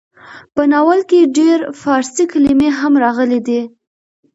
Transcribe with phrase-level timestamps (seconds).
[0.55, 3.61] په ناول کې ډېر فارسي کلمې هم راغلې ډي.